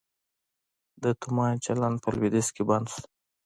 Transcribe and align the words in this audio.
د 1.03 1.05
تومان 1.21 1.53
چلند 1.65 1.97
په 2.03 2.09
لویدیځ 2.15 2.47
کې 2.55 2.63
بند 2.69 2.85
شو؟ 2.91 3.01